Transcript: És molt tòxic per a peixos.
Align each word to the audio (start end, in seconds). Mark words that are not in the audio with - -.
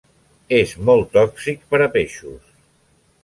És 0.59 0.71
molt 0.89 1.11
tòxic 1.17 1.61
per 1.73 1.81
a 1.87 1.91
peixos. 1.97 2.43